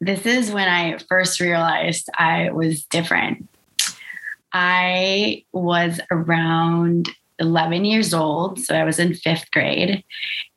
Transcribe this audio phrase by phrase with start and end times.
[0.00, 3.48] this is when I first realized I was different.
[4.52, 7.08] I was around
[7.38, 10.04] 11 years old, so I was in fifth grade,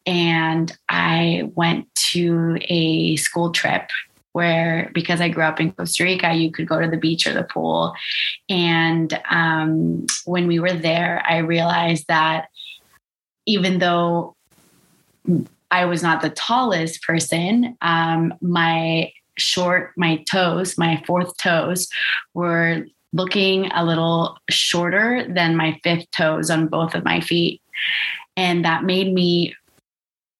[0.06, 3.90] and I went to a school trip
[4.34, 7.34] where because I grew up in Costa Rica, you could go to the beach or
[7.34, 7.94] the pool.
[8.50, 12.50] And um, when we were there, I realized that
[13.48, 14.36] even though
[15.72, 21.88] I was not the tallest person, um, my short, my toes, my fourth toes
[22.34, 27.62] were looking a little shorter than my fifth toes on both of my feet.
[28.36, 29.56] And that made me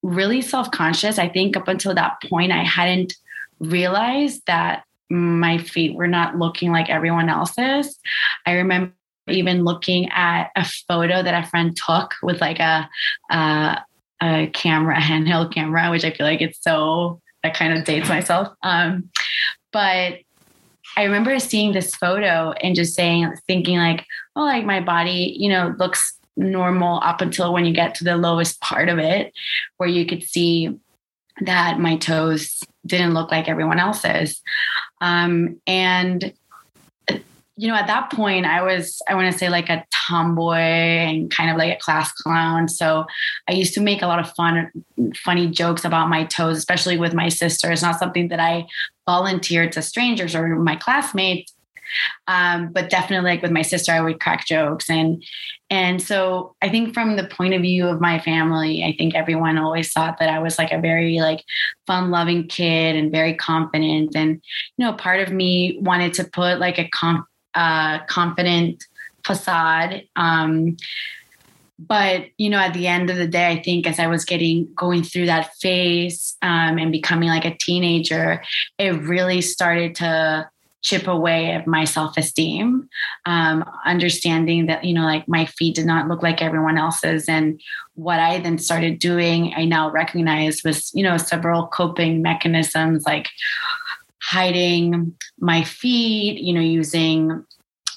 [0.04, 1.18] really self conscious.
[1.18, 3.14] I think up until that point, I hadn't
[3.60, 7.98] realized that my feet were not looking like everyone else's.
[8.46, 8.94] I remember
[9.30, 12.90] even looking at a photo that a friend took with like a,
[13.32, 13.82] a,
[14.22, 18.50] a camera, handheld camera, which I feel like it's so that kind of dates myself.
[18.64, 19.10] Um,
[19.72, 20.20] but
[20.96, 25.50] I remember seeing this photo and just saying, thinking like, oh, like my body, you
[25.50, 29.34] know, looks normal up until when you get to the lowest part of it,
[29.78, 30.76] where you could see
[31.42, 34.42] that my toes didn't look like everyone else's.
[35.02, 36.34] Um, and
[37.58, 41.32] you know, at that point, I was, I want to say like a tomboy and
[41.32, 42.70] kind of like a class clown.
[42.70, 43.06] So
[43.50, 44.72] I used to make a lot of fun,
[45.16, 47.72] funny jokes about my toes, especially with my sister.
[47.72, 48.68] It's not something that I
[49.08, 51.52] volunteered to strangers or my classmates.
[52.28, 54.90] Um, but definitely like with my sister, I would crack jokes.
[54.90, 55.24] And,
[55.70, 59.58] and so I think from the point of view of my family, I think everyone
[59.58, 61.44] always thought that I was like a very like
[61.88, 64.16] fun loving kid and very confident.
[64.16, 64.42] And,
[64.78, 68.84] you know, part of me wanted to put like a comp uh, confident
[69.26, 70.04] facade.
[70.16, 70.78] Um,
[71.80, 74.74] but you know, at the end of the day, I think as I was getting
[74.76, 78.42] going through that phase um, and becoming like a teenager,
[78.80, 80.50] it really started to
[80.84, 82.88] chip away at my self-esteem
[83.26, 87.60] um, understanding that you know like my feet did not look like everyone else's and
[87.96, 93.28] what i then started doing i now recognize was you know several coping mechanisms like
[94.28, 97.46] hiding my feet, you know, using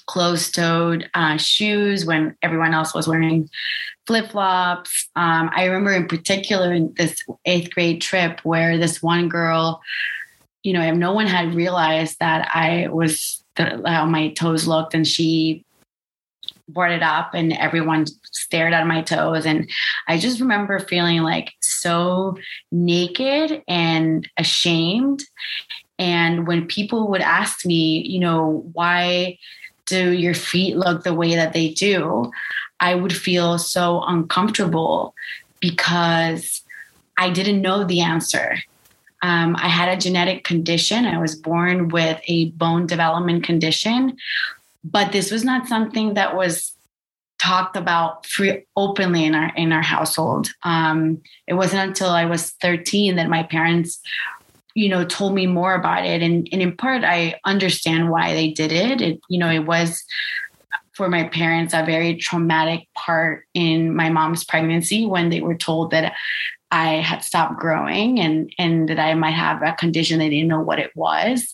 [0.05, 3.49] closed toed uh, shoes when everyone else was wearing
[4.07, 5.09] flip flops.
[5.17, 9.81] Um, I remember in particular in this eighth grade trip where this one girl,
[10.63, 15.65] you know, no one had realized that I was how my toes looked, and she
[16.93, 19.45] it up, and everyone stared at my toes.
[19.45, 19.69] And
[20.07, 22.37] I just remember feeling like so
[22.71, 25.23] naked and ashamed.
[26.01, 29.37] And when people would ask me, you know, why
[29.85, 32.31] do your feet look the way that they do?
[32.79, 35.13] I would feel so uncomfortable
[35.59, 36.63] because
[37.19, 38.57] I didn't know the answer.
[39.21, 41.05] Um, I had a genetic condition.
[41.05, 44.17] I was born with a bone development condition,
[44.83, 46.73] but this was not something that was
[47.39, 50.49] talked about free openly in our in our household.
[50.63, 53.99] Um, it wasn't until I was 13 that my parents
[54.75, 56.21] you know told me more about it.
[56.21, 59.01] And, and in part i understand why they did it.
[59.01, 60.03] It you know it was
[60.93, 65.91] for my parents a very traumatic part in my mom's pregnancy when they were told
[65.91, 66.13] that
[66.69, 70.19] i had stopped growing and and that i might have a condition.
[70.19, 71.53] They didn't know what it was.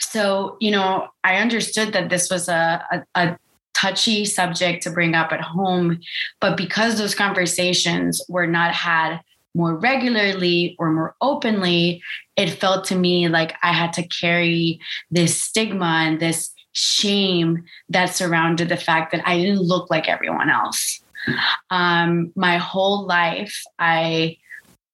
[0.00, 3.38] So you know i understood that this was a, a, a
[3.74, 5.98] touchy subject to bring up at home
[6.40, 9.20] but because those conversations were not had
[9.54, 12.02] more regularly or more openly,
[12.36, 18.06] it felt to me like I had to carry this stigma and this shame that
[18.06, 21.00] surrounded the fact that I didn't look like everyone else.
[21.70, 24.38] Um, my whole life, I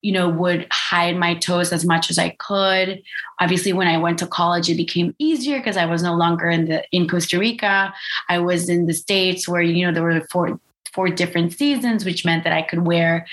[0.03, 3.03] you know would hide my toes as much as i could
[3.39, 6.67] obviously when i went to college it became easier because i was no longer in
[6.67, 7.93] the in costa rica
[8.31, 10.59] i was in the states where you know there were four
[10.95, 13.27] four different seasons which meant that i could wear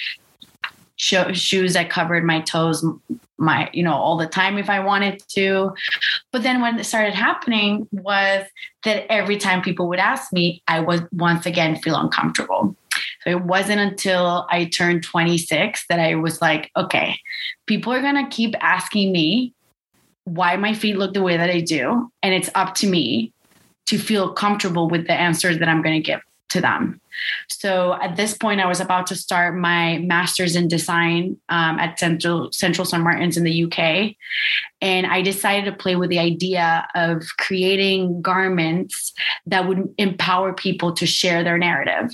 [0.98, 2.84] shoes that covered my toes
[3.38, 5.74] my you know all the time if i wanted to.
[6.32, 8.46] But then when it started happening was
[8.84, 12.76] that every time people would ask me i would once again feel uncomfortable.
[13.24, 17.20] So it wasn't until i turned 26 that i was like okay
[17.68, 19.54] people are going to keep asking me
[20.24, 23.32] why my feet look the way that i do and it's up to me
[23.86, 26.22] to feel comfortable with the answers that i'm going to give
[26.58, 27.00] to them.
[27.48, 32.00] So at this point, I was about to start my master's in design um, at
[32.00, 33.04] Central Central St.
[33.04, 34.16] Martin's in the UK,
[34.82, 39.14] and I decided to play with the idea of creating garments
[39.46, 42.10] that would empower people to share their narrative.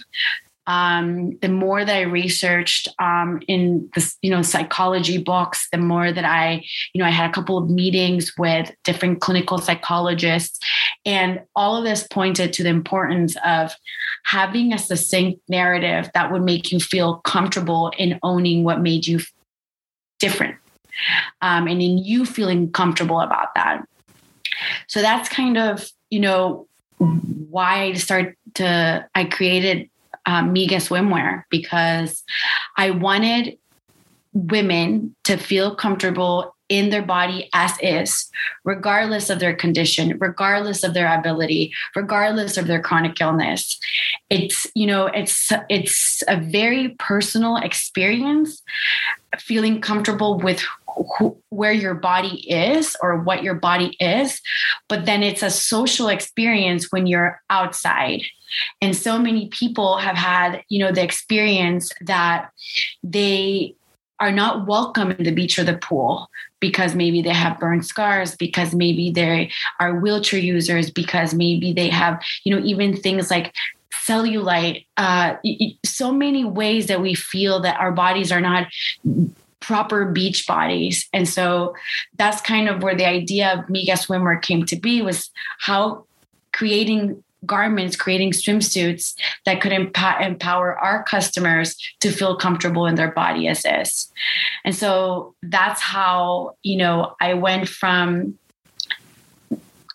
[0.66, 6.12] um, the more that I researched um, in this, you know, psychology books, the more
[6.12, 6.63] that I,
[6.94, 10.60] you know, I had a couple of meetings with different clinical psychologists,
[11.06, 13.74] and all of this pointed to the importance of
[14.26, 19.20] having a succinct narrative that would make you feel comfortable in owning what made you
[20.20, 20.56] different,
[21.42, 23.84] um, and in you feeling comfortable about that.
[24.88, 26.68] So that's kind of, you know,
[26.98, 29.90] why I started to I created
[30.26, 32.24] um, Miga swimwear because
[32.78, 33.58] I wanted
[34.34, 38.30] women to feel comfortable in their body as is,
[38.63, 43.80] regardless of their condition, regardless of their ability, regardless of their chronic illness.
[44.30, 48.63] It's, you know, it's it's a very personal experience
[49.39, 50.63] feeling comfortable with
[51.18, 54.42] who, where your body is or what your body is,
[54.88, 58.21] but then it's a social experience when you're outside.
[58.81, 62.51] And so many people have had, you know, the experience that
[63.04, 63.75] they
[64.24, 66.30] are not welcome in the beach or the pool
[66.62, 71.90] because maybe they have burn scars because maybe they are wheelchair users because maybe they
[71.90, 73.54] have you know even things like
[74.08, 75.36] cellulite uh,
[75.86, 78.68] so many ways that we feel that our bodies are not
[79.60, 81.08] proper beach bodies.
[81.14, 81.74] And so
[82.18, 86.06] that's kind of where the idea of miga swimwear came to be was how
[86.52, 93.12] creating garments, creating swimsuits that could emp- empower our customers to feel comfortable in their
[93.12, 94.12] body as is.
[94.66, 98.38] And so that's how, you know, I went from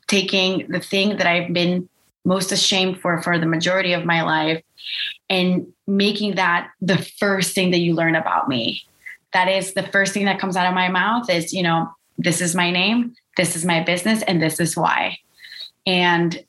[0.09, 1.89] taking the thing that I've been
[2.25, 4.63] most ashamed for for the majority of my life
[5.31, 8.83] and making that the first thing that you learn about me.
[9.33, 12.41] That is the first thing that comes out of my mouth is, you know, this
[12.41, 15.19] is my name, this is my business, and this is why.
[15.87, 16.43] And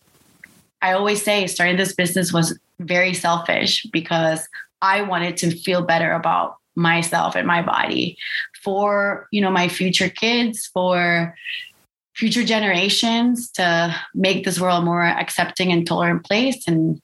[0.81, 4.47] I always say starting this business was very selfish because
[4.81, 8.17] I wanted to feel better about myself and my body
[8.63, 11.35] for, you know, my future kids, for
[12.15, 17.01] future generations to make this world more accepting and tolerant place and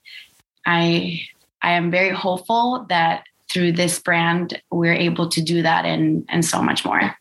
[0.66, 1.22] I
[1.62, 6.44] I am very hopeful that through this brand we're able to do that and and
[6.44, 7.16] so much more.